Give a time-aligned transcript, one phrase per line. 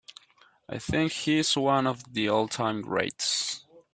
[0.67, 3.63] I think he's one of the all-time greats.